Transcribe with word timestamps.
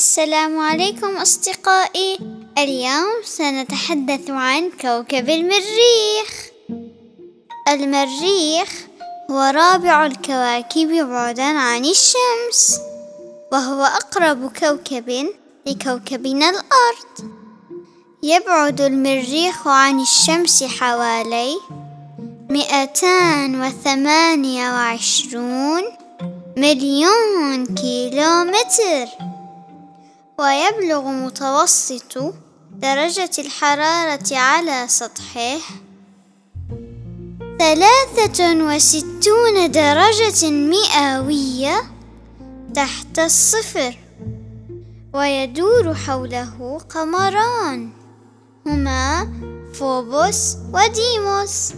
السلام 0.00 0.58
عليكم 0.58 1.16
أصدقائي. 1.16 2.18
اليوم 2.58 3.22
سنتحدث 3.24 4.30
عن 4.30 4.70
كوكب 4.70 5.30
المريخ. 5.30 6.30
المريخ 7.68 8.68
هو 9.30 9.40
رابع 9.40 10.06
الكواكب 10.06 10.88
بعدا 10.88 11.42
عن 11.42 11.84
الشمس 11.84 12.78
وهو 13.52 13.82
أقرب 13.84 14.52
كوكب 14.52 15.26
لكوكبنا 15.66 16.50
الأرض. 16.50 17.30
يبعد 18.22 18.80
المريخ 18.80 19.68
عن 19.68 20.00
الشمس 20.00 20.64
حوالي 20.64 21.56
مئتان 22.50 23.62
وثمانية 23.62 24.70
وعشرون 24.70 25.82
مليون 26.56 27.66
كيلومتر. 27.74 29.29
ويبلغ 30.40 31.08
متوسط 31.08 32.34
درجة 32.72 33.30
الحرارة 33.38 34.36
على 34.36 34.88
سطحه 34.88 35.58
ثلاثة 37.58 38.64
وستون 38.64 39.70
درجة 39.70 40.50
مئوية 40.50 41.82
تحت 42.74 43.18
الصفر 43.18 43.98
ويدور 45.14 45.94
حوله 45.94 46.80
قمران 46.88 47.90
هما 48.66 49.28
فوبوس 49.74 50.56
وديموس. 50.72 51.72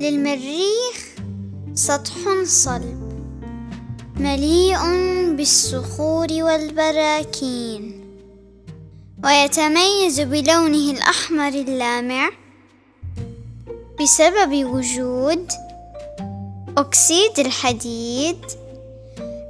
للمريخ 0.00 1.14
سطح 1.74 2.12
صلب. 2.44 3.07
مليء 4.18 4.78
بالصخور 5.36 6.26
والبراكين 6.30 8.04
ويتميز 9.24 10.20
بلونه 10.20 10.90
الأحمر 10.90 11.48
اللامع 11.48 12.30
بسبب 14.00 14.64
وجود 14.64 15.48
أكسيد 16.78 17.38
الحديد 17.38 18.38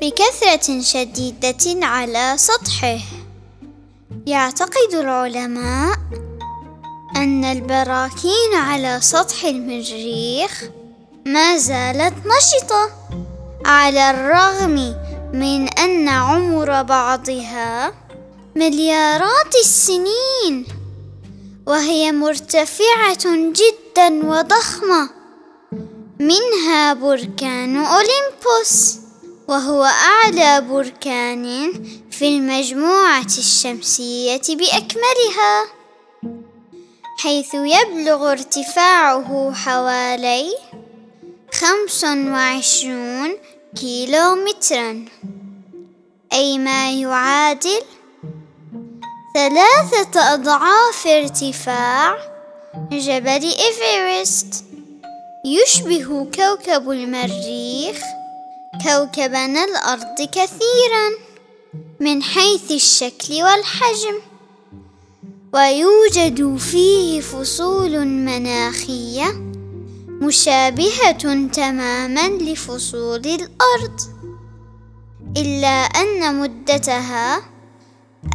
بكثرة 0.00 0.80
شديدة 0.80 1.86
على 1.86 2.34
سطحه. 2.36 2.98
يعتقد 4.26 4.94
العلماء 4.94 5.98
أن 7.16 7.44
البراكين 7.44 8.54
على 8.54 9.00
سطح 9.00 9.44
المريخ 9.44 10.64
ما 11.26 11.56
زالت 11.56 12.14
نشطة. 12.26 12.90
على 13.64 14.10
الرغم 14.10 14.94
من 15.32 15.68
أن 15.68 16.08
عمر 16.08 16.82
بعضها 16.82 17.94
مليارات 18.56 19.54
السنين 19.60 20.66
وهي 21.66 22.12
مرتفعة 22.12 23.24
جدا 23.34 24.26
وضخمة. 24.26 25.10
منها 26.18 26.94
بركان 26.94 27.76
أوليمبوس 27.76 28.98
وهو 29.48 29.84
أعلى 29.84 30.60
بركان 30.60 31.72
في 32.10 32.28
المجموعة 32.28 33.24
الشمسية 33.38 34.42
بأكملها 34.48 35.66
حيث 37.18 37.54
يبلغ 37.54 38.30
ارتفاعه 38.32 39.52
حوالي 39.54 40.52
خمس 41.52 42.04
وعشرون 42.04 43.30
كيلومترا. 43.80 45.04
أي 46.32 46.58
ما 46.58 46.92
يعادل 46.92 47.80
ثلاثة 49.34 50.34
أضعاف 50.34 51.06
ارتفاع 51.06 52.16
جبل 52.92 53.54
إيفرست. 53.58 54.64
يشبه 55.46 56.26
كوكب 56.36 56.90
المريخ 56.90 57.98
كوكبنا 58.84 59.64
الأرض 59.64 60.28
كثيرا 60.32 61.08
من 62.00 62.22
حيث 62.22 62.70
الشكل 62.70 63.34
والحجم. 63.34 64.20
ويوجد 65.54 66.56
فيه 66.56 67.20
فصول 67.20 68.06
مناخية 68.06 69.51
مشابهة 70.22 71.46
تماما 71.52 72.28
لفصول 72.28 73.26
الأرض 73.26 74.00
إلا 75.36 75.68
أن 75.68 76.40
مدتها 76.40 77.42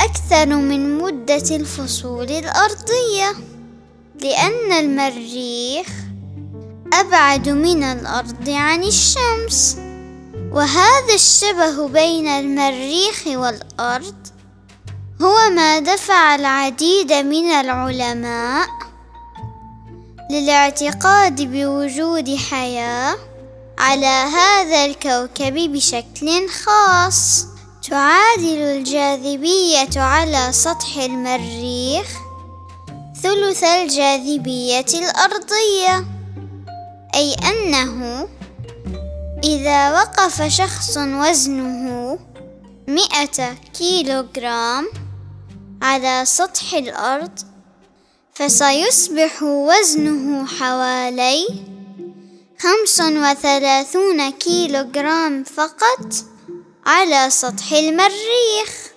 أكثر 0.00 0.46
من 0.46 0.98
مدة 0.98 1.56
الفصول 1.56 2.30
الأرضية 2.30 3.30
لأن 4.22 4.72
المريخ 4.72 5.86
أبعد 6.92 7.48
من 7.48 7.82
الأرض 7.82 8.48
عن 8.48 8.82
الشمس. 8.84 9.76
وهذا 10.52 11.14
الشبه 11.14 11.88
بين 11.88 12.26
المريخ 12.28 13.26
والأرض 13.26 14.14
هو 15.22 15.50
ما 15.54 15.78
دفع 15.78 16.34
العديد 16.34 17.12
من 17.12 17.46
العلماء 17.50 18.85
للاعتقاد 20.36 21.42
بوجود 21.42 22.36
حياة 22.36 23.16
على 23.78 24.06
هذا 24.06 24.84
الكوكب 24.84 25.54
بشكل 25.54 26.48
خاص. 26.48 27.46
تعادل 27.90 28.58
الجاذبية 28.58 30.00
على 30.00 30.48
سطح 30.52 30.96
المريخ 30.96 32.06
ثلث 33.22 33.64
الجاذبية 33.64 34.86
الأرضية. 34.94 36.06
أي 37.14 37.34
أنه 37.34 38.28
إذا 39.44 39.92
وقف 39.92 40.42
شخص 40.42 40.96
وزنه 40.96 42.18
مئة 42.88 43.54
كيلوغرام 43.78 44.88
على 45.82 46.22
سطح 46.24 46.74
الأرض 46.74 47.38
فسيصبح 48.36 49.42
وزنه 49.42 50.46
حوالي 50.46 51.46
خمس 52.58 53.00
وثلاثون 53.00 54.30
كيلوغرام 54.30 55.44
فقط 55.44 56.06
على 56.86 57.30
سطح 57.30 57.72
المريخ. 57.72 58.92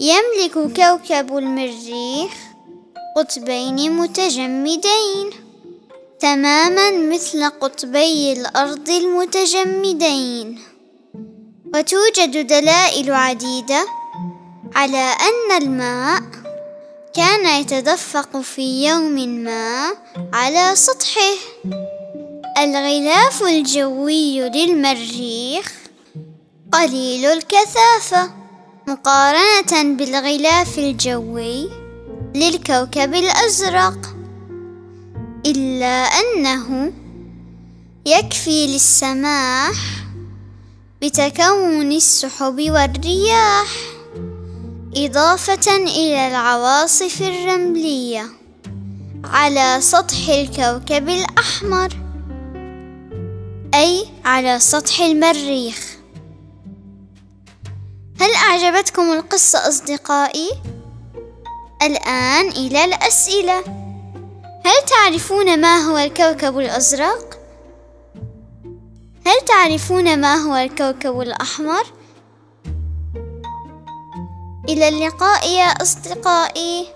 يملك 0.00 0.52
كوكب 0.52 1.38
المريخ 1.38 2.32
قطبين 3.16 3.92
متجمدين 3.92 5.30
تماما 6.20 6.90
مثل 6.90 7.50
قطبي 7.50 8.32
الأرض 8.32 8.90
المتجمدين. 8.90 10.62
وتوجد 11.74 12.46
دلائل 12.46 13.12
عديدة 13.12 13.86
على 14.74 15.14
أن 15.28 15.62
الماء 15.62 16.41
كان 17.14 17.60
يتدفق 17.60 18.40
في 18.40 18.86
يوم 18.86 19.28
ما 19.28 19.96
على 20.32 20.76
سطحه. 20.76 21.34
الغلاف 22.58 23.42
الجوي 23.42 24.40
للمريخ 24.40 25.72
قليل 26.72 27.26
الكثافة 27.26 28.30
مقارنة 28.88 29.96
بالغلاف 29.96 30.78
الجوي 30.78 31.70
للكوكب 32.34 33.14
الأزرق. 33.14 34.16
إلا 35.46 36.04
أنه 36.04 36.92
يكفي 38.06 38.66
للسماح 38.66 39.76
بتكون 41.02 41.92
السحب 41.92 42.70
والرياح. 42.70 43.91
إضافة 44.96 45.76
إلى 45.76 46.28
العواصف 46.28 47.22
الرملية 47.22 48.26
على 49.24 49.80
سطح 49.80 50.28
الكوكب 50.28 51.08
الأحمر 51.08 51.88
أي 53.74 54.06
على 54.24 54.60
سطح 54.60 55.00
المريخ 55.00 55.96
هل 58.20 58.30
أعجبتكم 58.34 59.12
القصة 59.12 59.68
أصدقائي؟ 59.68 60.50
الآن 61.82 62.48
إلى 62.48 62.84
الأسئلة 62.84 63.58
هل 64.64 64.86
تعرفون 64.86 65.60
ما 65.60 65.78
هو 65.78 65.98
الكوكب 65.98 66.58
الأزرق؟ 66.58 67.38
هل 69.26 69.46
تعرفون 69.46 70.20
ما 70.20 70.34
هو 70.34 70.56
الكوكب 70.56 71.20
الأحمر؟ 71.20 72.01
إلى 74.72 74.88
اللقاء 74.88 75.48
يا 75.48 75.64
أصدقائي. 75.64 76.86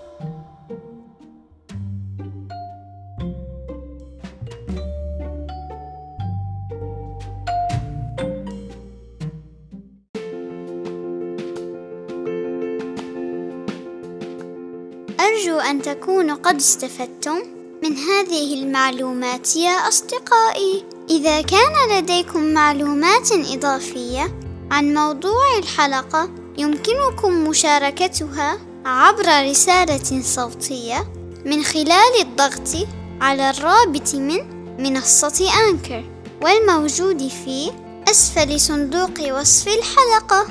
أرجو 15.19 15.59
أن 15.59 15.81
تكونوا 15.81 16.35
قد 16.35 16.55
استفدتم 16.55 17.37
من 17.83 17.97
هذه 17.97 18.53
المعلومات 18.53 19.55
يا 19.55 19.71
أصدقائي. 19.71 20.83
إذا 21.09 21.41
كان 21.41 21.97
لديكم 21.97 22.53
معلومات 22.53 23.31
إضافية 23.31 24.39
عن 24.71 24.93
موضوع 24.93 25.57
الحلقة 25.57 26.46
يمكنكم 26.57 27.47
مشاركتها 27.49 28.57
عبر 28.85 29.49
رسالة 29.49 30.21
صوتية 30.21 31.07
من 31.45 31.63
خلال 31.63 32.21
الضغط 32.21 32.87
على 33.21 33.49
الرابط 33.49 34.15
من 34.15 34.39
منصة 34.79 35.49
أنكر 35.69 36.03
والموجود 36.41 37.27
في 37.27 37.71
أسفل 38.09 38.59
صندوق 38.59 39.39
وصف 39.39 39.67
الحلقة. 39.67 40.47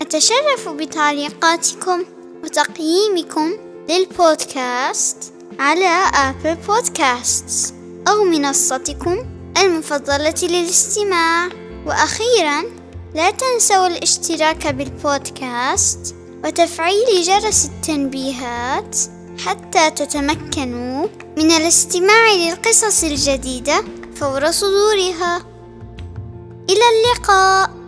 أتشرف 0.00 0.68
بتعليقاتكم 0.68 2.04
وتقييمكم 2.44 3.52
للبودكاست. 3.88 5.33
على 5.58 6.10
آبل 6.14 6.56
بودكاست 6.56 7.74
أو 8.08 8.24
منصتكم 8.24 9.16
المفضلة 9.58 10.34
للاستماع. 10.42 11.48
وأخيرا 11.86 12.62
لا 13.14 13.30
تنسوا 13.30 13.86
الاشتراك 13.86 14.66
بالبودكاست 14.66 16.14
وتفعيل 16.44 17.22
جرس 17.22 17.64
التنبيهات 17.64 18.96
حتى 19.46 19.90
تتمكنوا 19.90 21.06
من 21.36 21.50
الاستماع 21.50 22.32
للقصص 22.32 23.04
الجديدة 23.04 23.84
فور 24.16 24.50
صدورها. 24.50 25.36
إلى 26.70 26.84
اللقاء. 26.94 27.83